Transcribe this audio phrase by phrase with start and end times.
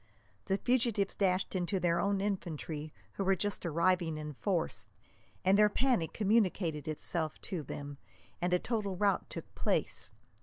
[0.45, 4.87] The fugitives dashed into their own infantry, who were just arriving in force,
[5.45, 7.99] and their panic communicated itself to them,
[8.41, 10.11] and a total rout took place.